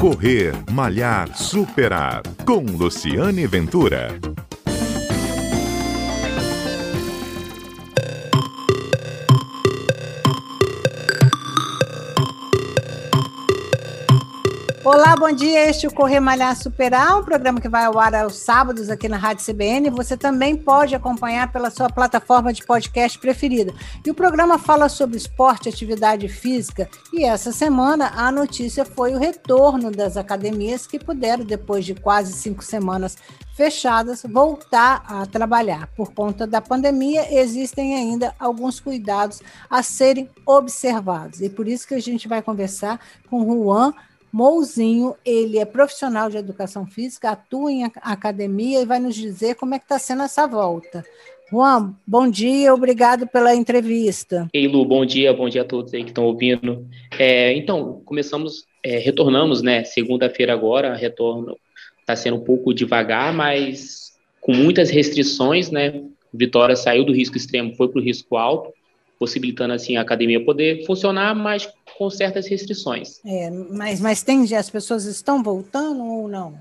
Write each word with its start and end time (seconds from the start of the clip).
Correr, 0.00 0.52
Malhar, 0.70 1.34
Superar. 1.34 2.22
Com 2.44 2.64
Luciane 2.76 3.46
Ventura. 3.46 4.45
Olá, 14.86 15.16
bom 15.16 15.32
dia. 15.32 15.68
Este 15.68 15.84
é 15.84 15.88
o 15.88 15.92
Correr 15.92 16.20
Malhar 16.20 16.54
Superar, 16.54 17.18
um 17.18 17.24
programa 17.24 17.60
que 17.60 17.68
vai 17.68 17.84
ao 17.84 17.98
ar 17.98 18.14
aos 18.14 18.36
sábados 18.36 18.88
aqui 18.88 19.08
na 19.08 19.16
Rádio 19.16 19.44
CBN. 19.44 19.90
Você 19.90 20.16
também 20.16 20.56
pode 20.56 20.94
acompanhar 20.94 21.50
pela 21.50 21.70
sua 21.70 21.90
plataforma 21.90 22.52
de 22.52 22.64
podcast 22.64 23.18
preferida. 23.18 23.74
E 24.04 24.10
o 24.12 24.14
programa 24.14 24.60
fala 24.60 24.88
sobre 24.88 25.16
esporte, 25.16 25.68
atividade 25.68 26.28
física. 26.28 26.88
E 27.12 27.24
essa 27.24 27.50
semana 27.50 28.12
a 28.14 28.30
notícia 28.30 28.84
foi 28.84 29.12
o 29.12 29.18
retorno 29.18 29.90
das 29.90 30.16
academias 30.16 30.86
que 30.86 31.00
puderam, 31.00 31.44
depois 31.44 31.84
de 31.84 31.92
quase 31.92 32.32
cinco 32.32 32.62
semanas 32.62 33.16
fechadas, 33.56 34.22
voltar 34.22 35.02
a 35.08 35.26
trabalhar. 35.26 35.88
Por 35.96 36.12
conta 36.12 36.46
da 36.46 36.60
pandemia, 36.60 37.26
existem 37.36 37.96
ainda 37.96 38.36
alguns 38.38 38.78
cuidados 38.78 39.42
a 39.68 39.82
serem 39.82 40.30
observados. 40.46 41.40
E 41.40 41.50
por 41.50 41.66
isso 41.66 41.88
que 41.88 41.94
a 41.94 42.00
gente 42.00 42.28
vai 42.28 42.40
conversar 42.40 43.00
com 43.28 43.44
Juan 43.44 43.92
Mouzinho, 44.36 45.14
ele 45.24 45.58
é 45.58 45.64
profissional 45.64 46.28
de 46.28 46.36
educação 46.36 46.84
física, 46.84 47.30
atua 47.30 47.72
em 47.72 47.84
academia 48.02 48.82
e 48.82 48.84
vai 48.84 48.98
nos 48.98 49.14
dizer 49.14 49.54
como 49.54 49.74
é 49.74 49.78
que 49.78 49.86
está 49.86 49.98
sendo 49.98 50.24
essa 50.24 50.46
volta. 50.46 51.02
Juan, 51.50 51.94
bom 52.06 52.28
dia, 52.28 52.74
obrigado 52.74 53.26
pela 53.26 53.54
entrevista. 53.54 54.46
Ei, 54.52 54.68
Lu, 54.68 54.84
bom 54.84 55.06
dia, 55.06 55.32
bom 55.32 55.48
dia 55.48 55.62
a 55.62 55.64
todos 55.64 55.94
aí 55.94 56.02
que 56.02 56.10
estão 56.10 56.24
ouvindo. 56.24 56.86
É, 57.18 57.54
então, 57.54 58.02
começamos, 58.04 58.66
é, 58.84 58.98
retornamos, 58.98 59.62
né, 59.62 59.84
segunda-feira 59.84 60.52
agora, 60.52 60.94
retorno 60.94 61.56
está 62.00 62.14
sendo 62.14 62.36
um 62.36 62.44
pouco 62.44 62.74
devagar, 62.74 63.32
mas 63.32 64.18
com 64.42 64.52
muitas 64.52 64.90
restrições, 64.90 65.70
né, 65.70 66.02
Vitória 66.30 66.76
saiu 66.76 67.06
do 67.06 67.14
risco 67.14 67.38
extremo, 67.38 67.74
foi 67.74 67.88
para 67.88 68.02
o 68.02 68.04
risco 68.04 68.36
alto, 68.36 68.70
possibilitando 69.18 69.74
assim 69.74 69.96
a 69.96 70.02
academia 70.02 70.44
poder 70.44 70.84
funcionar, 70.84 71.34
mas 71.34 71.68
com 71.96 72.10
certas 72.10 72.46
restrições. 72.46 73.20
É, 73.24 73.50
mas, 73.50 74.00
mas 74.00 74.22
tem, 74.22 74.42
as 74.54 74.70
pessoas 74.70 75.04
estão 75.04 75.42
voltando 75.42 76.04
ou 76.04 76.28
não? 76.28 76.58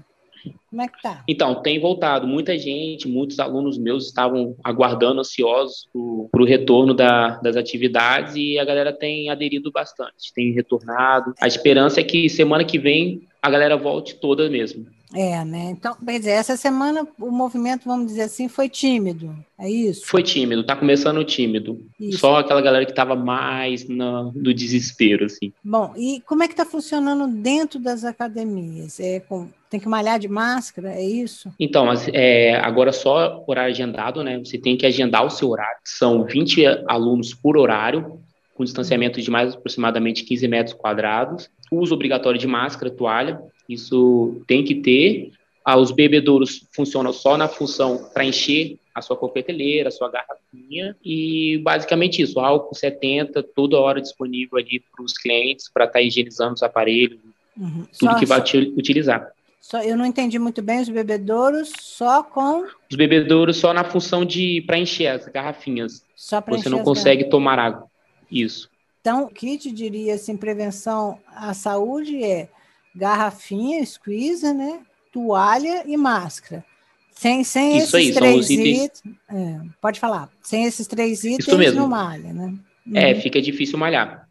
Como 0.70 0.82
é 0.82 0.88
que 0.88 1.02
tá? 1.02 1.24
Então, 1.28 1.62
tem 1.62 1.80
voltado. 1.80 2.28
Muita 2.28 2.58
gente, 2.58 3.08
muitos 3.08 3.40
alunos 3.40 3.78
meus 3.78 4.08
estavam 4.08 4.56
aguardando, 4.64 5.22
ansiosos 5.22 5.88
para 6.32 6.42
o 6.42 6.46
retorno 6.46 6.94
da, 6.94 7.38
das 7.38 7.56
atividades 7.56 8.36
e 8.36 8.60
a 8.60 8.66
galera 8.66 8.92
tem 8.92 9.30
aderido 9.30 9.72
bastante, 9.72 10.34
tem 10.34 10.52
retornado. 10.52 11.34
A 11.40 11.48
esperança 11.48 12.02
é 12.02 12.04
que 12.04 12.30
semana 12.30 12.66
que 12.66 12.78
vem 12.78 13.22
a 13.42 13.50
galera 13.50 13.78
volte 13.78 14.16
toda 14.16 14.50
mesmo. 14.50 14.86
É, 15.16 15.46
né? 15.46 15.70
Então, 15.72 15.96
quer 16.06 16.20
dizer, 16.20 16.32
essa 16.32 16.58
semana 16.58 17.08
o 17.18 17.32
movimento, 17.32 17.86
vamos 17.86 18.08
dizer 18.08 18.24
assim, 18.24 18.50
foi 18.50 18.68
tímido, 18.68 19.34
é 19.58 19.70
isso? 19.70 20.06
Foi 20.06 20.22
tímido, 20.22 20.64
tá 20.64 20.76
começando 20.76 21.24
tímido. 21.24 21.82
Isso. 21.98 22.20
Só 22.20 22.38
aquela 22.38 22.62
galera 22.62 22.86
que 22.86 22.92
estava 22.92 23.16
mais 23.16 23.88
no, 23.88 24.34
no 24.34 24.54
desespero, 24.54 25.26
assim. 25.26 25.54
Bom, 25.64 25.94
e 25.96 26.22
como 26.26 26.44
é 26.44 26.48
que 26.48 26.54
está 26.54 26.66
funcionando 26.66 27.28
dentro 27.28 27.80
das 27.80 28.04
academias? 28.04 29.00
É 29.00 29.22
com, 29.22 29.48
tem 29.70 29.80
que 29.80 29.88
malhar 29.88 30.20
de 30.20 30.28
máscara, 30.28 30.92
é 30.94 31.04
isso? 31.04 31.50
Então, 31.58 31.88
é, 32.14 32.56
agora 32.58 32.92
só 32.92 33.44
horário 33.48 33.72
agendado, 33.72 34.24
né? 34.24 34.40
Você 34.40 34.58
tem 34.58 34.76
que 34.76 34.86
agendar 34.86 35.26
o 35.26 35.30
seu 35.30 35.50
horário. 35.50 35.78
São 35.86 36.26
20 36.26 36.66
alunos 36.88 37.34
por 37.34 37.58
horário, 37.58 38.20
com 38.56 38.64
distanciamento 38.64 39.22
de 39.22 39.30
mais 39.30 39.54
aproximadamente 39.54 40.24
15 40.24 40.48
metros 40.48 40.74
quadrados. 40.74 41.52
Uso 41.72 41.94
obrigatório 41.94 42.40
de 42.40 42.48
máscara, 42.48 42.90
toalha 42.90 43.40
isso 43.68 44.42
tem 44.48 44.64
que 44.64 44.76
ter. 44.76 45.32
Ah, 45.64 45.78
os 45.78 45.92
bebedouros 45.92 46.68
funcionam 46.74 47.12
só 47.12 47.38
na 47.38 47.48
função 47.48 48.10
para 48.14 48.24
encher 48.24 48.78
a 48.94 49.02
sua 49.02 49.18
coqueteleira, 49.18 49.90
a 49.90 49.92
sua 49.92 50.10
garrafinha, 50.10 50.96
e 51.04 51.60
basicamente 51.64 52.22
isso, 52.22 52.40
álcool 52.40 52.76
70, 52.76 53.44
toda 53.44 53.80
hora 53.80 54.00
disponível 54.00 54.58
ali 54.58 54.80
para 54.80 55.04
os 55.04 55.14
clientes, 55.14 55.70
para 55.74 55.86
estar 55.86 56.00
tá 56.00 56.02
higienizando 56.02 56.54
os 56.54 56.64
aparelhos, 56.64 57.20
uhum. 57.58 57.86
tudo 57.98 58.12
só, 58.12 58.20
que 58.20 58.26
vai 58.26 58.46
só, 58.46 58.58
utilizar. 58.58 59.28
Só, 59.60 59.82
eu 59.82 59.98
não 59.98 60.06
entendi 60.06 60.40
muito 60.40 60.62
bem 60.62 60.80
os 60.80 60.88
bebedouros, 60.88 61.74
só 61.82 62.24
com... 62.24 62.64
Os 62.90 62.96
bebedouros 62.96 63.58
só 63.58 63.74
na 63.74 63.84
função 63.84 64.24
de 64.24 64.64
para 64.66 64.78
encher 64.78 65.08
as 65.08 65.28
garrafinhas. 65.28 66.06
Só 66.16 66.40
para 66.40 66.56
Você 66.56 66.70
não 66.70 66.84
consegue 66.84 67.26
tomar 67.26 67.60
água. 67.60 67.90
Isso. 68.32 68.70
Então, 69.02 69.26
o 69.26 69.28
que 69.28 69.58
te 69.58 69.72
diria 69.72 70.16
assim, 70.16 70.36
prevenção 70.36 71.20
à 71.28 71.54
saúde 71.54 72.24
é 72.24 72.50
garrafinha, 72.96 73.86
squeezer, 73.86 74.54
né? 74.54 74.80
Toalha 75.12 75.84
e 75.86 75.96
máscara. 75.96 76.66
Sem, 77.12 77.44
sem 77.44 77.78
Isso 77.78 77.96
esses 77.96 78.10
aí, 78.10 78.14
três 78.14 78.50
itens. 78.50 79.04
É, 79.30 79.62
pode 79.82 80.00
falar. 80.00 80.30
Sem 80.42 80.66
esses 80.66 80.86
três 80.88 81.24
itens, 81.24 81.48
Isso 81.48 81.58
mesmo. 81.58 81.82
não 81.82 81.88
malha, 81.88 82.34
né? 82.34 82.54
É, 82.94 83.14
uhum. 83.14 83.22
fica 83.22 83.42
difícil 83.42 83.78
malhar. 83.78 84.28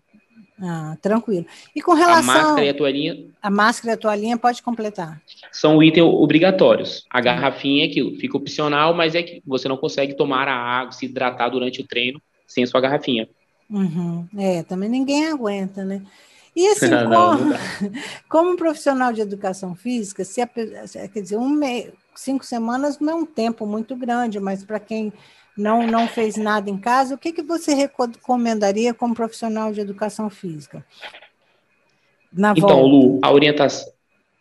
Ah, 0.61 0.97
tranquilo. 1.01 1.47
E 1.75 1.83
com 1.83 1.95
relação. 1.95 2.35
A 2.35 2.43
máscara 2.43 2.65
e 2.65 2.69
a 2.69 2.75
toalhinha. 2.75 3.25
A 3.43 3.51
máscara 3.51 3.93
e 3.93 3.95
a 3.95 3.97
toalhinha 3.97 4.37
pode 4.37 4.63
completar. 4.63 5.21
São 5.51 5.83
itens 5.83 6.05
obrigatórios. 6.05 7.05
A 7.11 7.21
garrafinha 7.21 7.85
é 7.85 7.89
aquilo, 7.89 8.15
fica 8.17 8.37
opcional, 8.37 8.95
mas 8.95 9.15
é 9.15 9.23
que 9.23 9.43
você 9.45 9.67
não 9.67 9.77
consegue 9.77 10.15
tomar 10.15 10.47
a 10.47 10.55
água, 10.55 10.93
se 10.93 11.07
hidratar 11.07 11.49
durante 11.49 11.81
o 11.81 11.87
treino 11.87 12.21
sem 12.47 12.63
a 12.63 12.67
sua 12.67 12.81
garrafinha. 12.81 13.29
Uhum. 13.71 14.27
É, 14.37 14.63
também 14.63 14.89
ninguém 14.89 15.27
aguenta, 15.27 15.85
né? 15.85 16.03
E 16.55 16.67
assim, 16.69 16.89
não, 16.89 17.11
como, 17.11 17.45
não 17.45 17.59
como, 18.29 18.57
profissional 18.57 19.13
de 19.13 19.21
educação 19.21 19.75
física, 19.75 20.25
se 20.25 20.41
a, 20.41 20.47
quer 20.47 21.21
dizer, 21.21 21.37
um 21.37 21.49
mês, 21.49 21.93
cinco 22.15 22.45
semanas 22.45 22.99
não 22.99 23.13
é 23.13 23.17
um 23.17 23.27
tempo 23.27 23.67
muito 23.67 23.97
grande, 23.97 24.39
mas 24.39 24.65
para 24.65 24.79
quem 24.79 25.13
não, 25.57 25.87
não 25.87 26.09
fez 26.09 26.37
nada 26.37 26.69
em 26.69 26.77
casa, 26.77 27.15
o 27.15 27.19
que, 27.19 27.33
que 27.33 27.43
você 27.43 27.75
recomendaria 27.75 28.93
como 28.93 29.15
profissional 29.15 29.73
de 29.73 29.81
educação 29.81 30.29
física? 30.29 30.85
Na 32.33 32.53
então, 32.53 32.69
volta? 32.69 32.87
Lu, 32.87 33.21
a 33.23 33.31
orientação, 33.31 33.93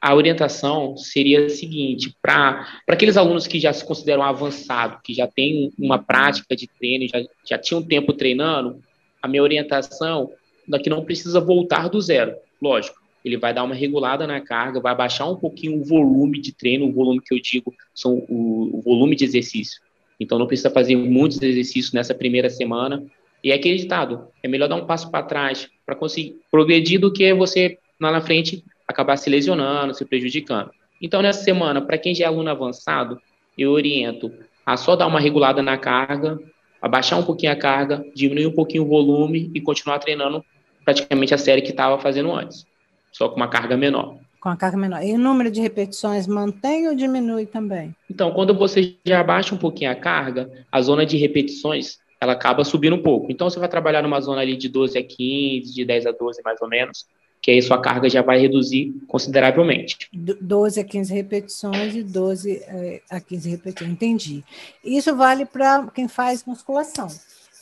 a 0.01 0.15
orientação 0.15 0.97
seria 0.97 1.45
a 1.45 1.49
seguinte: 1.49 2.15
para 2.21 2.67
aqueles 2.87 3.15
alunos 3.15 3.45
que 3.45 3.59
já 3.59 3.71
se 3.71 3.85
consideram 3.85 4.23
avançados, 4.23 4.99
que 5.03 5.13
já 5.13 5.27
têm 5.27 5.71
uma 5.77 5.97
prática 5.97 6.55
de 6.55 6.67
treino, 6.67 7.07
já, 7.07 7.23
já 7.45 7.57
tinham 7.57 7.81
tempo 7.81 8.11
treinando, 8.11 8.81
a 9.23 9.27
minha 9.27 9.41
orientação 9.41 10.29
daqui 10.67 10.89
não 10.89 11.05
precisa 11.05 11.39
voltar 11.39 11.87
do 11.87 12.01
zero. 12.01 12.35
Lógico, 12.61 13.01
ele 13.23 13.37
vai 13.37 13.53
dar 13.53 13.63
uma 13.63 13.73
regulada 13.73 14.27
na 14.27 14.41
carga, 14.41 14.81
vai 14.81 14.93
baixar 14.93 15.27
um 15.27 15.37
pouquinho 15.37 15.79
o 15.79 15.83
volume 15.83 16.41
de 16.41 16.51
treino, 16.51 16.87
o 16.87 16.91
volume 16.91 17.21
que 17.21 17.33
eu 17.33 17.39
digo 17.41 17.73
são 17.95 18.25
o, 18.27 18.79
o 18.79 18.81
volume 18.81 19.15
de 19.15 19.23
exercício. 19.23 19.81
Então 20.19 20.37
não 20.37 20.45
precisa 20.45 20.69
fazer 20.69 20.97
muitos 20.97 21.41
exercícios 21.41 21.93
nessa 21.93 22.13
primeira 22.13 22.49
semana. 22.49 23.01
E 23.41 23.51
é 23.51 23.55
aquele 23.55 23.77
ditado, 23.77 24.27
é 24.41 24.47
melhor 24.47 24.67
dar 24.67 24.75
um 24.75 24.85
passo 24.85 25.09
para 25.09 25.23
trás 25.23 25.69
para 25.85 25.95
conseguir 25.95 26.37
progredir 26.51 26.99
do 26.99 27.11
que 27.11 27.33
você 27.33 27.77
lá 27.99 28.11
na 28.11 28.21
frente 28.21 28.63
acabar 28.85 29.15
se 29.17 29.29
lesionando, 29.29 29.93
se 29.93 30.05
prejudicando. 30.05 30.71
Então 31.01 31.21
nessa 31.21 31.43
semana, 31.43 31.81
para 31.81 31.97
quem 31.97 32.13
já 32.13 32.25
é 32.25 32.27
aluno 32.27 32.49
avançado, 32.49 33.19
eu 33.57 33.71
oriento 33.71 34.31
a 34.65 34.77
só 34.77 34.95
dar 34.95 35.07
uma 35.07 35.19
regulada 35.19 35.61
na 35.61 35.77
carga, 35.77 36.39
abaixar 36.83 37.17
um 37.17 37.23
pouquinho 37.23 37.53
a 37.53 37.55
carga, 37.55 38.05
diminuir 38.13 38.45
um 38.45 38.51
pouquinho 38.51 38.83
o 38.83 38.87
volume 38.87 39.49
e 39.55 39.61
continuar 39.61 39.99
treinando 39.99 40.43
praticamente 40.83 41.33
a 41.33 41.37
série 41.37 41.61
que 41.61 41.71
estava 41.71 41.97
fazendo 41.97 42.29
antes, 42.33 42.67
só 43.09 43.29
com 43.29 43.37
uma 43.37 43.47
carga 43.47 43.77
menor. 43.77 44.17
Com 44.41 44.49
a 44.49 44.57
carga 44.57 44.75
menor. 44.75 45.01
E 45.01 45.13
o 45.13 45.17
número 45.17 45.49
de 45.49 45.61
repetições 45.61 46.27
mantém 46.27 46.89
ou 46.89 46.93
diminui 46.93 47.45
também? 47.45 47.95
Então, 48.11 48.31
quando 48.31 48.53
você 48.53 48.95
já 49.05 49.21
abaixa 49.21 49.55
um 49.55 49.57
pouquinho 49.57 49.91
a 49.91 49.95
carga, 49.95 50.51
a 50.69 50.81
zona 50.81 51.05
de 51.05 51.15
repetições 51.15 51.99
ela 52.19 52.33
acaba 52.33 52.65
subindo 52.65 52.97
um 52.97 53.01
pouco. 53.01 53.31
Então, 53.31 53.49
você 53.49 53.59
vai 53.59 53.69
trabalhar 53.69 54.01
numa 54.01 54.19
zona 54.19 54.41
ali 54.41 54.57
de 54.57 54.67
12 54.67 54.97
a 54.97 55.03
15, 55.03 55.73
de 55.73 55.85
10 55.85 56.05
a 56.05 56.11
12 56.11 56.41
mais 56.43 56.61
ou 56.61 56.67
menos, 56.67 57.05
que 57.43 57.51
aí 57.51 57.61
sua 57.61 57.77
carga 57.77 58.09
já 58.09 58.21
vai 58.21 58.39
reduzir 58.39 58.93
consideravelmente. 59.05 59.97
12 60.13 60.79
a 60.79 60.83
15 60.85 61.13
repetições 61.13 61.93
e 61.93 62.01
12 62.01 62.63
eh, 62.65 63.01
a 63.09 63.19
15 63.19 63.49
repetições, 63.49 63.91
entendi. 63.91 64.43
Isso 64.81 65.13
vale 65.13 65.45
para 65.45 65.87
quem 65.93 66.07
faz 66.07 66.45
musculação. 66.45 67.09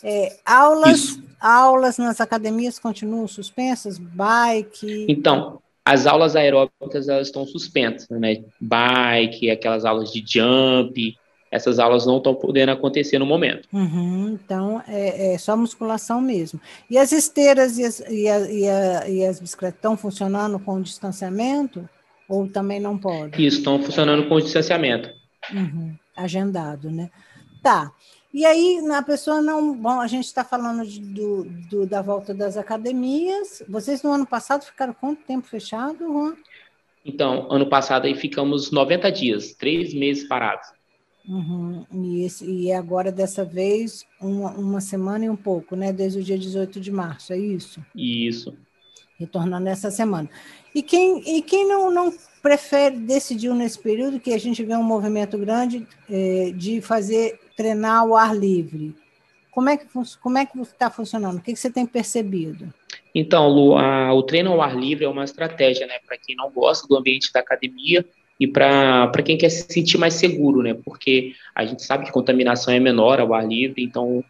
É, 0.03 0.37
aulas, 0.45 1.19
aulas 1.39 1.97
nas 1.97 2.21
academias 2.21 2.77
continuam 2.77 3.27
suspensas? 3.27 3.97
Bike? 3.97 5.07
Então, 5.09 5.59
as 5.83 6.05
aulas 6.05 6.35
aeróbicas 6.35 7.09
elas 7.09 7.27
estão 7.27 7.43
suspensas, 7.43 8.07
né? 8.19 8.43
Bike, 8.59 9.49
aquelas 9.49 9.83
aulas 9.83 10.11
de 10.11 10.23
jump, 10.23 11.17
essas 11.51 11.77
aulas 11.79 12.05
não 12.05 12.17
estão 12.17 12.33
podendo 12.33 12.71
acontecer 12.71 13.19
no 13.19 13.25
momento. 13.25 13.67
Uhum, 13.73 14.39
então, 14.41 14.81
é, 14.87 15.33
é, 15.33 15.37
só 15.37 15.57
musculação 15.57 16.21
mesmo. 16.21 16.61
E 16.89 16.97
as 16.97 17.11
esteiras 17.11 17.77
e 17.77 17.83
as, 17.83 17.99
e, 18.09 18.29
a, 18.29 18.39
e, 18.49 18.69
a, 18.69 19.09
e 19.09 19.25
as 19.25 19.39
bicicletas 19.39 19.77
estão 19.77 19.97
funcionando 19.97 20.57
com 20.57 20.81
distanciamento? 20.81 21.87
Ou 22.29 22.47
também 22.47 22.79
não 22.79 22.97
pode? 22.97 23.45
Isso, 23.45 23.57
estão 23.57 23.83
funcionando 23.83 24.29
com 24.29 24.39
distanciamento. 24.39 25.09
Uhum, 25.51 25.93
agendado, 26.15 26.89
né? 26.89 27.11
Tá. 27.61 27.91
E 28.33 28.45
aí, 28.45 28.79
a 28.89 29.01
pessoa 29.01 29.41
não. 29.41 29.75
Bom, 29.75 29.99
a 29.99 30.07
gente 30.07 30.23
está 30.23 30.45
falando 30.45 30.87
de, 30.87 31.01
do, 31.01 31.43
do, 31.69 31.85
da 31.85 32.01
volta 32.01 32.33
das 32.33 32.55
academias. 32.55 33.61
Vocês 33.67 34.01
no 34.01 34.13
ano 34.13 34.25
passado 34.25 34.63
ficaram 34.63 34.93
quanto 34.93 35.25
tempo 35.25 35.45
fechado, 35.45 35.97
Juan? 35.97 36.35
Então, 37.03 37.51
ano 37.51 37.67
passado 37.67 38.05
aí 38.05 38.15
ficamos 38.15 38.71
90 38.71 39.11
dias, 39.11 39.53
três 39.53 39.93
meses 39.93 40.25
parados. 40.25 40.67
Uhum. 41.27 41.85
E, 41.91 42.23
esse, 42.23 42.45
e 42.45 42.71
agora, 42.71 43.11
dessa 43.11 43.45
vez, 43.45 44.05
uma, 44.19 44.51
uma 44.51 44.81
semana 44.81 45.25
e 45.25 45.29
um 45.29 45.35
pouco, 45.35 45.75
né? 45.75 45.93
Desde 45.93 46.19
o 46.19 46.23
dia 46.23 46.37
18 46.37 46.79
de 46.79 46.91
março, 46.91 47.33
é 47.33 47.37
isso? 47.37 47.83
Isso. 47.95 48.57
Retornando 49.19 49.69
essa 49.69 49.91
semana. 49.91 50.29
E 50.73 50.81
quem, 50.81 51.37
e 51.37 51.41
quem 51.41 51.67
não, 51.67 51.91
não 51.91 52.13
prefere, 52.41 52.97
decidiu 52.97 53.53
nesse 53.53 53.77
período 53.77 54.19
que 54.19 54.33
a 54.33 54.37
gente 54.37 54.63
vê 54.63 54.75
um 54.75 54.83
movimento 54.83 55.37
grande 55.37 55.87
é, 56.09 56.51
de 56.55 56.81
fazer 56.81 57.39
treinar 57.55 57.99
ao 57.99 58.15
ar 58.15 58.35
livre. 58.35 58.95
Como 59.51 59.69
é 59.69 59.77
que 59.77 59.85
como 60.21 60.37
é 60.37 60.45
que 60.45 60.59
está 60.61 60.89
funcionando? 60.89 61.37
O 61.37 61.41
que, 61.41 61.53
que, 61.53 61.59
você 61.59 61.69
tem 61.69 61.85
percebido? 61.85 62.73
Então, 63.13 63.49
Lu, 63.49 63.77
a, 63.77 64.13
o 64.13 64.23
treino 64.23 64.51
ao 64.53 64.61
ar 64.61 64.75
livre 64.75 65.03
é 65.03 65.09
uma 65.09 65.25
estratégia, 65.25 65.85
né, 65.85 65.99
para 66.07 66.17
quem 66.17 66.35
não 66.35 66.49
gosta 66.49 66.87
do 66.87 66.97
ambiente 66.97 67.31
da 67.33 67.41
academia 67.41 68.05
e 68.41 68.47
para 68.47 69.21
quem 69.23 69.37
quer 69.37 69.49
se 69.49 69.71
sentir 69.71 69.99
mais 69.99 70.15
seguro, 70.15 70.63
né? 70.63 70.73
Porque 70.73 71.33
a 71.53 71.63
gente 71.63 71.83
sabe 71.83 72.05
que 72.05 72.11
contaminação 72.11 72.73
é 72.73 72.79
menor 72.79 73.19
ao 73.19 73.35
ar 73.35 73.47
livre, 73.47 73.83
então 73.83 74.23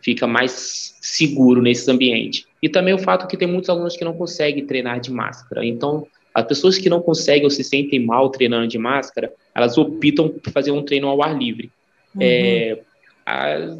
fica 0.00 0.26
mais 0.26 0.96
seguro 1.02 1.60
nesse 1.60 1.90
ambiente. 1.90 2.46
E 2.62 2.68
também 2.70 2.94
o 2.94 2.98
fato 2.98 3.28
que 3.28 3.36
tem 3.36 3.46
muitos 3.46 3.68
alunos 3.68 3.94
que 3.94 4.06
não 4.06 4.14
conseguem 4.14 4.64
treinar 4.64 5.00
de 5.00 5.12
máscara. 5.12 5.66
Então, 5.66 6.06
as 6.32 6.46
pessoas 6.46 6.78
que 6.78 6.88
não 6.88 7.02
conseguem 7.02 7.44
ou 7.44 7.50
se 7.50 7.62
sentem 7.62 8.02
mal 8.02 8.30
treinando 8.30 8.66
de 8.66 8.78
máscara, 8.78 9.30
elas 9.54 9.76
optam 9.76 10.30
por 10.30 10.50
fazer 10.50 10.70
um 10.70 10.82
treino 10.82 11.06
ao 11.06 11.22
ar 11.22 11.36
livre. 11.36 11.70
Uhum. 12.14 12.22
É, 12.22 12.80
a 13.26 13.76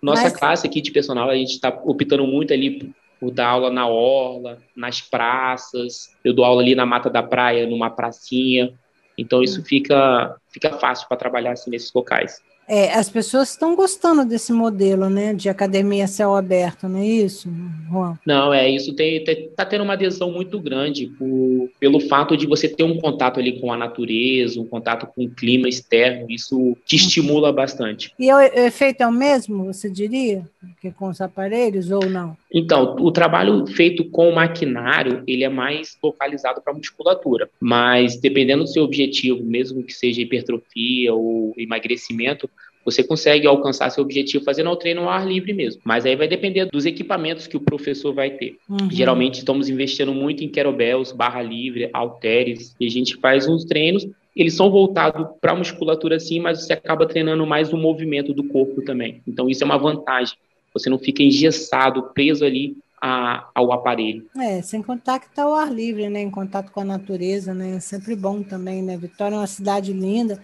nossa 0.00 0.22
Mas... 0.22 0.36
classe 0.36 0.64
aqui 0.64 0.80
de 0.80 0.92
personal, 0.92 1.28
a 1.28 1.34
gente 1.34 1.54
está 1.54 1.76
optando 1.84 2.24
muito 2.24 2.52
ali 2.52 2.94
por 3.18 3.32
dar 3.32 3.48
aula 3.48 3.68
na 3.68 3.88
orla, 3.88 4.62
nas 4.76 5.00
praças. 5.00 6.14
Eu 6.22 6.32
dou 6.32 6.44
aula 6.44 6.62
ali 6.62 6.76
na 6.76 6.86
mata 6.86 7.10
da 7.10 7.22
praia, 7.22 7.66
numa 7.66 7.90
pracinha. 7.90 8.72
Então 9.16 9.42
isso 9.42 9.58
uhum. 9.60 9.64
fica, 9.64 10.36
fica 10.48 10.72
fácil 10.78 11.06
para 11.08 11.16
trabalhar 11.16 11.52
assim 11.52 11.70
nesses 11.70 11.92
locais. 11.92 12.42
É, 12.68 12.94
as 12.94 13.08
pessoas 13.08 13.50
estão 13.50 13.76
gostando 13.76 14.24
desse 14.24 14.52
modelo, 14.52 15.10
né, 15.10 15.34
de 15.34 15.48
academia 15.48 16.06
céu 16.06 16.34
aberto, 16.34 16.88
não 16.88 16.98
é 16.98 17.06
isso, 17.06 17.48
Juan? 17.90 18.18
Não, 18.26 18.52
é 18.52 18.68
isso. 18.68 18.94
Tem, 18.94 19.22
tem, 19.22 19.48
tá 19.50 19.64
tendo 19.64 19.84
uma 19.84 19.92
adesão 19.92 20.30
muito 20.30 20.58
grande 20.60 21.06
por, 21.06 21.70
pelo 21.78 22.00
fato 22.00 22.36
de 22.36 22.46
você 22.46 22.68
ter 22.68 22.84
um 22.84 22.98
contato 22.98 23.38
ali 23.38 23.60
com 23.60 23.72
a 23.72 23.76
natureza, 23.76 24.60
um 24.60 24.66
contato 24.66 25.06
com 25.06 25.24
o 25.24 25.30
clima 25.30 25.68
externo. 25.68 26.26
Isso 26.30 26.76
te 26.84 26.96
estimula 26.96 27.52
bastante. 27.52 28.12
E 28.18 28.32
o 28.32 28.40
efeito 28.40 29.02
é 29.02 29.06
o 29.06 29.12
mesmo, 29.12 29.64
você 29.64 29.90
diria, 29.90 30.44
que 30.80 30.90
com 30.90 31.08
os 31.08 31.20
aparelhos 31.20 31.90
ou 31.90 32.08
não? 32.08 32.36
Então, 32.52 32.96
o 33.00 33.10
trabalho 33.10 33.66
feito 33.66 34.04
com 34.10 34.28
o 34.28 34.34
maquinário, 34.34 35.22
ele 35.26 35.44
é 35.44 35.48
mais 35.48 35.96
localizado 36.02 36.62
para 36.62 36.72
musculatura. 36.72 37.50
Mas 37.60 38.16
dependendo 38.16 38.64
do 38.64 38.70
seu 38.70 38.84
objetivo, 38.84 39.42
mesmo 39.42 39.82
que 39.82 39.92
seja 39.92 40.20
hipertrofia 40.20 41.12
ou 41.12 41.52
emagrecimento, 41.56 42.48
você 42.84 43.02
consegue 43.02 43.46
alcançar 43.46 43.90
seu 43.90 44.04
objetivo 44.04 44.44
fazendo 44.44 44.70
o 44.70 44.76
treino 44.76 45.02
ao 45.02 45.08
ar 45.08 45.26
livre 45.26 45.52
mesmo. 45.52 45.80
Mas 45.84 46.04
aí 46.04 46.14
vai 46.14 46.28
depender 46.28 46.66
dos 46.66 46.84
equipamentos 46.84 47.46
que 47.46 47.56
o 47.56 47.60
professor 47.60 48.12
vai 48.12 48.30
ter. 48.30 48.56
Uhum. 48.68 48.90
Geralmente 48.90 49.38
estamos 49.38 49.68
investindo 49.68 50.12
muito 50.12 50.44
em 50.44 50.48
kettlebells, 50.48 51.12
barra 51.12 51.42
livre, 51.42 51.88
halteres, 51.92 52.74
e 52.78 52.86
a 52.86 52.90
gente 52.90 53.16
faz 53.16 53.48
uns 53.48 53.64
treinos 53.64 54.06
eles 54.36 54.54
são 54.54 54.70
voltados 54.70 55.28
para 55.40 55.52
a 55.52 55.56
musculatura 55.56 56.18
sim, 56.18 56.40
mas 56.40 56.64
você 56.64 56.72
acaba 56.72 57.06
treinando 57.06 57.46
mais 57.46 57.72
o 57.72 57.76
movimento 57.76 58.34
do 58.34 58.42
corpo 58.42 58.82
também. 58.82 59.22
Então 59.26 59.48
isso 59.48 59.62
é 59.62 59.64
uma 59.64 59.78
vantagem. 59.78 60.36
Você 60.72 60.90
não 60.90 60.98
fica 60.98 61.22
engessado, 61.22 62.10
preso 62.12 62.44
ali 62.44 62.76
a, 63.00 63.48
ao 63.54 63.72
aparelho. 63.72 64.26
É, 64.36 64.60
sem 64.60 64.82
contar 64.82 65.20
que 65.20 65.26
está 65.26 65.44
ao 65.44 65.54
ar 65.54 65.72
livre, 65.72 66.08
né? 66.08 66.20
Em 66.20 66.30
contato 66.30 66.72
com 66.72 66.80
a 66.80 66.84
natureza, 66.84 67.54
né? 67.54 67.76
É 67.76 67.80
sempre 67.80 68.16
bom 68.16 68.42
também, 68.42 68.82
né? 68.82 68.96
Vitória 68.96 69.36
é 69.36 69.38
uma 69.38 69.46
cidade 69.46 69.92
linda 69.92 70.42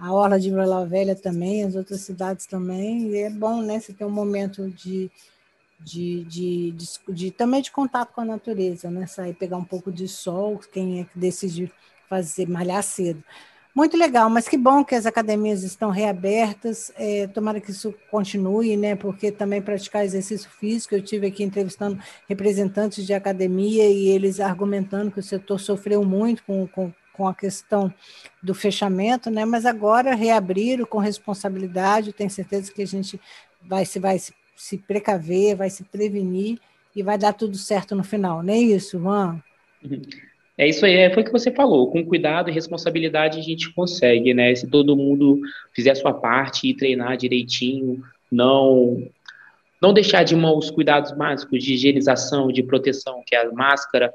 a 0.00 0.12
Orla 0.12 0.38
de 0.38 0.50
Vila 0.50 0.86
Velha 0.86 1.14
também, 1.14 1.64
as 1.64 1.74
outras 1.74 2.00
cidades 2.02 2.46
também, 2.46 3.08
e 3.08 3.18
é 3.18 3.30
bom, 3.30 3.62
né, 3.62 3.80
você 3.80 3.92
ter 3.92 4.04
um 4.04 4.10
momento 4.10 4.68
de, 4.70 5.10
de, 5.80 6.24
de, 6.24 6.72
de, 6.72 6.86
de, 7.08 7.30
também 7.30 7.60
de 7.60 7.70
contato 7.70 8.12
com 8.12 8.20
a 8.20 8.24
natureza, 8.24 8.90
né, 8.90 9.06
sair 9.06 9.34
pegar 9.34 9.56
um 9.56 9.64
pouco 9.64 9.90
de 9.90 10.06
sol, 10.06 10.60
quem 10.72 11.00
é 11.00 11.04
que 11.04 11.18
decide 11.18 11.72
fazer, 12.08 12.48
malhar 12.48 12.82
cedo. 12.82 13.22
Muito 13.74 13.96
legal, 13.96 14.28
mas 14.30 14.48
que 14.48 14.56
bom 14.56 14.84
que 14.84 14.94
as 14.94 15.06
academias 15.06 15.62
estão 15.62 15.90
reabertas, 15.90 16.90
é, 16.96 17.26
tomara 17.28 17.60
que 17.60 17.70
isso 17.70 17.94
continue, 18.10 18.76
né, 18.76 18.96
porque 18.96 19.30
também 19.30 19.60
praticar 19.60 20.04
exercício 20.04 20.48
físico, 20.50 20.94
eu 20.94 21.02
tive 21.02 21.26
aqui 21.26 21.42
entrevistando 21.42 22.00
representantes 22.28 23.04
de 23.04 23.14
academia 23.14 23.88
e 23.88 24.08
eles 24.08 24.40
argumentando 24.40 25.10
que 25.10 25.20
o 25.20 25.22
setor 25.22 25.58
sofreu 25.58 26.04
muito 26.04 26.42
com, 26.44 26.66
com 26.68 26.92
com 27.18 27.26
a 27.26 27.34
questão 27.34 27.92
do 28.40 28.54
fechamento, 28.54 29.28
né? 29.28 29.44
Mas 29.44 29.66
agora 29.66 30.14
reabriram 30.14 30.86
com 30.86 30.98
responsabilidade, 30.98 32.12
tenho 32.12 32.30
certeza 32.30 32.72
que 32.72 32.80
a 32.80 32.86
gente 32.86 33.20
vai 33.60 33.84
se 33.84 33.98
vai 33.98 34.16
se, 34.56 34.78
precaver, 34.78 35.56
vai 35.56 35.68
se 35.68 35.82
prevenir 35.82 36.60
e 36.94 37.02
vai 37.02 37.18
dar 37.18 37.32
tudo 37.32 37.56
certo 37.56 37.96
no 37.96 38.04
final, 38.04 38.40
não 38.40 38.54
é 38.54 38.58
isso, 38.58 39.00
Juan? 39.00 39.42
É 40.56 40.68
isso 40.68 40.86
aí, 40.86 40.94
é, 40.94 41.12
foi 41.12 41.22
o 41.22 41.26
que 41.26 41.32
você 41.32 41.50
falou. 41.50 41.90
Com 41.90 42.04
cuidado 42.04 42.50
e 42.50 42.52
responsabilidade 42.52 43.38
a 43.38 43.42
gente 43.42 43.72
consegue, 43.72 44.32
né? 44.32 44.54
Se 44.54 44.68
todo 44.68 44.96
mundo 44.96 45.40
fizer 45.72 45.90
a 45.90 45.96
sua 45.96 46.14
parte 46.14 46.68
e 46.68 46.74
treinar 46.74 47.16
direitinho, 47.16 48.02
não 48.30 49.08
não 49.80 49.92
deixar 49.92 50.24
de 50.24 50.34
mão 50.34 50.58
os 50.58 50.70
cuidados 50.70 51.12
básicos 51.12 51.62
de 51.62 51.74
higienização, 51.74 52.50
de 52.50 52.64
proteção, 52.64 53.22
que 53.24 53.36
é 53.36 53.42
a 53.42 53.52
máscara, 53.52 54.12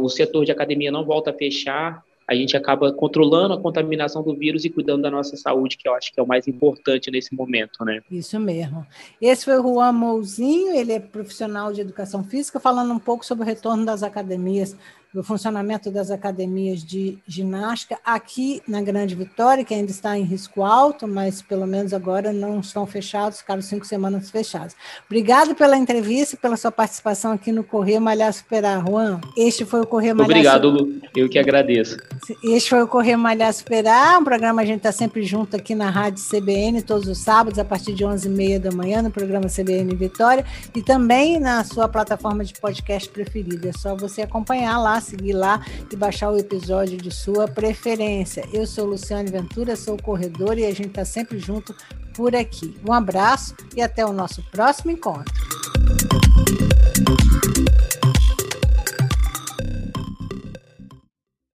o 0.00 0.08
setor 0.08 0.44
de 0.44 0.50
academia 0.50 0.90
não 0.90 1.04
volta 1.04 1.30
a 1.30 1.34
fechar 1.34 2.02
a 2.30 2.34
gente 2.36 2.56
acaba 2.56 2.92
controlando 2.92 3.54
a 3.54 3.60
contaminação 3.60 4.22
do 4.22 4.32
vírus 4.36 4.64
e 4.64 4.70
cuidando 4.70 5.02
da 5.02 5.10
nossa 5.10 5.36
saúde, 5.36 5.76
que 5.76 5.88
eu 5.88 5.94
acho 5.94 6.12
que 6.12 6.20
é 6.20 6.22
o 6.22 6.26
mais 6.26 6.46
importante 6.46 7.10
nesse 7.10 7.34
momento, 7.34 7.84
né? 7.84 8.00
Isso 8.08 8.38
mesmo. 8.38 8.86
Esse 9.20 9.46
foi 9.46 9.58
o 9.58 9.62
Juan 9.62 9.92
Mouzinho, 9.92 10.72
ele 10.72 10.92
é 10.92 11.00
profissional 11.00 11.72
de 11.72 11.80
educação 11.80 12.22
física, 12.22 12.60
falando 12.60 12.92
um 12.92 13.00
pouco 13.00 13.26
sobre 13.26 13.42
o 13.42 13.46
retorno 13.46 13.84
das 13.84 14.04
academias 14.04 14.76
do 15.12 15.24
funcionamento 15.24 15.90
das 15.90 16.10
academias 16.10 16.84
de 16.84 17.18
ginástica 17.26 17.98
aqui 18.04 18.62
na 18.66 18.80
Grande 18.80 19.14
Vitória, 19.14 19.64
que 19.64 19.74
ainda 19.74 19.90
está 19.90 20.16
em 20.16 20.22
risco 20.22 20.62
alto, 20.62 21.08
mas 21.08 21.42
pelo 21.42 21.66
menos 21.66 21.92
agora 21.92 22.32
não 22.32 22.60
estão 22.60 22.86
fechados, 22.86 23.38
ficaram 23.38 23.60
cinco 23.60 23.84
semanas 23.84 24.30
fechados. 24.30 24.76
Obrigado 25.06 25.54
pela 25.54 25.76
entrevista 25.76 26.36
e 26.36 26.38
pela 26.38 26.56
sua 26.56 26.70
participação 26.70 27.32
aqui 27.32 27.50
no 27.50 27.64
Correr 27.64 27.98
Malhar 27.98 28.32
Superar, 28.32 28.86
Juan. 28.86 29.20
Este 29.36 29.64
foi 29.64 29.80
o 29.80 29.86
Correr 29.86 30.14
Malhar 30.14 30.30
Obrigado, 30.30 30.68
Lu. 30.68 31.00
Eu 31.16 31.28
que 31.28 31.38
agradeço. 31.38 31.96
Este 32.44 32.70
foi 32.70 32.82
o 32.82 32.86
Correr 32.86 33.16
Malhar 33.16 33.52
Superar, 33.52 34.20
um 34.20 34.24
programa 34.24 34.62
a 34.62 34.64
gente 34.64 34.78
está 34.78 34.92
sempre 34.92 35.24
junto 35.24 35.56
aqui 35.56 35.74
na 35.74 35.90
Rádio 35.90 36.22
CBN, 36.22 36.82
todos 36.82 37.08
os 37.08 37.18
sábados, 37.18 37.58
a 37.58 37.64
partir 37.64 37.94
de 37.94 38.04
11h30 38.04 38.58
da 38.60 38.70
manhã, 38.70 39.02
no 39.02 39.10
programa 39.10 39.48
CBN 39.48 39.92
Vitória, 39.96 40.44
e 40.74 40.82
também 40.82 41.40
na 41.40 41.64
sua 41.64 41.88
plataforma 41.88 42.44
de 42.44 42.54
podcast 42.54 43.08
preferida. 43.08 43.70
É 43.70 43.72
só 43.72 43.96
você 43.96 44.22
acompanhar 44.22 44.78
lá 44.78 44.99
seguir 45.00 45.32
lá 45.32 45.64
e 45.90 45.96
baixar 45.96 46.30
o 46.30 46.38
episódio 46.38 46.96
de 46.98 47.10
sua 47.10 47.48
preferência. 47.48 48.44
Eu 48.52 48.66
sou 48.66 48.86
Luciane 48.86 49.30
Ventura, 49.30 49.76
sou 49.76 49.96
corredor 49.96 50.58
e 50.58 50.64
a 50.64 50.70
gente 50.70 50.88
está 50.88 51.04
sempre 51.04 51.38
junto 51.38 51.74
por 52.14 52.34
aqui. 52.34 52.76
Um 52.86 52.92
abraço 52.92 53.54
e 53.74 53.82
até 53.82 54.04
o 54.04 54.12
nosso 54.12 54.42
próximo 54.50 54.90
encontro. 54.90 55.32